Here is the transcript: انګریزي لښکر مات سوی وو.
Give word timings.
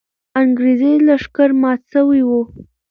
انګریزي 0.41 0.91
لښکر 1.07 1.49
مات 1.61 1.79
سوی 1.93 2.21
وو. 2.27 2.41